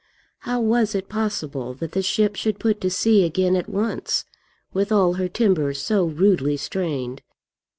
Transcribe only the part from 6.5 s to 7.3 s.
strained?